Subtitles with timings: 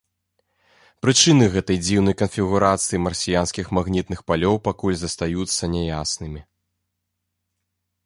[1.05, 6.41] Прычыны гэтай дзіўнай канфігурацыі марсіянскіх магнітных палёў пакуль застаюцца няяснымі.